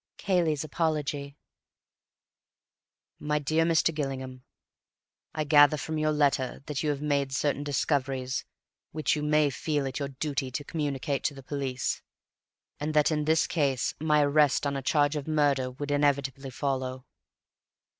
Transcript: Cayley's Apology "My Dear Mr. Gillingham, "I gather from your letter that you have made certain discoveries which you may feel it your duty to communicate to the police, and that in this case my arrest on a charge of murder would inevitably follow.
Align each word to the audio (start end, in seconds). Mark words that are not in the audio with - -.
Cayley's 0.17 0.63
Apology 0.63 1.37
"My 3.19 3.37
Dear 3.37 3.65
Mr. 3.65 3.93
Gillingham, 3.93 4.43
"I 5.35 5.43
gather 5.43 5.77
from 5.77 5.99
your 5.99 6.11
letter 6.11 6.63
that 6.65 6.81
you 6.81 6.89
have 6.89 7.03
made 7.03 7.31
certain 7.31 7.63
discoveries 7.63 8.43
which 8.93 9.15
you 9.15 9.21
may 9.21 9.51
feel 9.51 9.85
it 9.85 9.99
your 9.99 10.07
duty 10.07 10.49
to 10.49 10.63
communicate 10.63 11.23
to 11.25 11.35
the 11.35 11.43
police, 11.43 12.01
and 12.79 12.95
that 12.95 13.11
in 13.11 13.25
this 13.25 13.45
case 13.45 13.93
my 13.99 14.23
arrest 14.23 14.65
on 14.65 14.75
a 14.75 14.81
charge 14.81 15.15
of 15.15 15.27
murder 15.27 15.69
would 15.69 15.91
inevitably 15.91 16.49
follow. 16.49 17.05